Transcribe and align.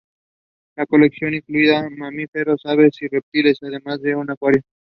La 0.77 0.87
colección 0.87 1.35
incluiría 1.35 1.87
mamíferos, 1.95 2.61
aves 2.65 2.99
y 3.03 3.07
reptiles, 3.07 3.59
además 3.61 4.01
de 4.01 4.15
un 4.15 4.31
acuario. 4.31 4.63